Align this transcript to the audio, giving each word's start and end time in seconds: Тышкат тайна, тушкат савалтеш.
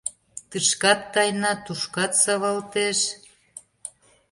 Тышкат 0.49 1.01
тайна, 1.13 1.51
тушкат 1.65 2.11
савалтеш. 2.23 2.99